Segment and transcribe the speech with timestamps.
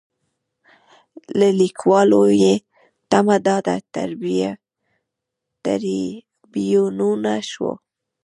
[1.39, 2.53] له لیکوالو یې
[3.11, 3.75] تمه دا ده
[5.63, 7.71] تریبیونونه شو.